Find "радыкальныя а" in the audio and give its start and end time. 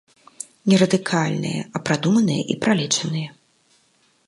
0.81-1.83